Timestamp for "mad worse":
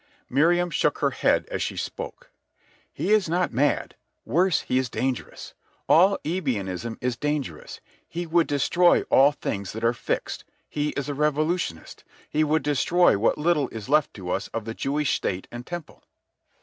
3.53-4.61